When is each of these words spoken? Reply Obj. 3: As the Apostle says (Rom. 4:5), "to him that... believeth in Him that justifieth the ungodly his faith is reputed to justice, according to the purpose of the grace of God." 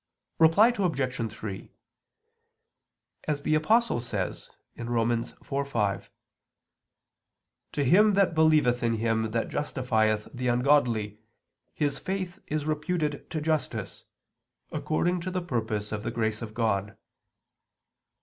Reply 0.39 0.73
Obj. 0.75 1.31
3: 1.31 1.71
As 3.27 3.43
the 3.43 3.53
Apostle 3.53 3.99
says 3.99 4.49
(Rom. 4.75 5.09
4:5), 5.11 6.07
"to 7.73 7.83
him 7.83 8.13
that... 8.15 8.33
believeth 8.33 8.81
in 8.81 8.95
Him 8.95 9.29
that 9.29 9.49
justifieth 9.49 10.27
the 10.33 10.47
ungodly 10.47 11.19
his 11.75 11.99
faith 11.99 12.39
is 12.47 12.65
reputed 12.65 13.29
to 13.29 13.39
justice, 13.39 14.05
according 14.71 15.19
to 15.21 15.29
the 15.29 15.39
purpose 15.39 15.91
of 15.91 16.01
the 16.01 16.09
grace 16.09 16.41
of 16.41 16.55
God." 16.55 16.97